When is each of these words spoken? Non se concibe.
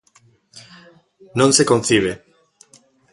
Non 1.39 1.49
se 1.57 1.67
concibe. 1.71 2.13